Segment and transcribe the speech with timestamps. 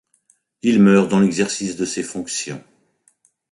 [0.63, 2.63] Il meurt dans l'exercice de ses fonctions.